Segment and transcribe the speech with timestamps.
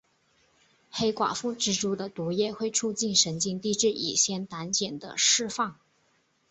[0.89, 5.77] 黑寡妇蜘蛛的毒液会促进神经递质乙酰胆碱的释放。